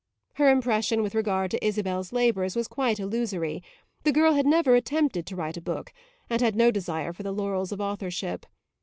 [0.33, 3.61] Her impression with regard to Isabel's labours was quite illusory;
[4.01, 5.93] the girl had never attempted to write a book
[6.27, 8.47] and had no desire for the laurels of authorship.